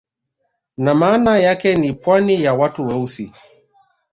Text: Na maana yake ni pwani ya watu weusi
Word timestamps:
Na 0.77 0.95
maana 0.95 1.37
yake 1.37 1.75
ni 1.75 1.93
pwani 1.93 2.43
ya 2.43 2.53
watu 2.53 2.87
weusi 2.87 3.33